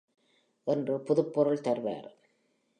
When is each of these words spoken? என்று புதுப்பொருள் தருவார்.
என்று 0.67 0.99
புதுப்பொருள் 0.99 1.61
தருவார். 1.61 2.09